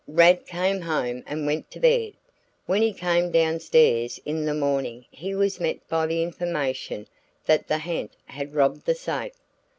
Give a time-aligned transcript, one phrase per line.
[0.07, 2.13] Rad came home and went to bed.
[2.65, 7.05] When he came down stairs in the morning he was met by the information
[7.45, 9.37] that the ha'nt had robbed the safe.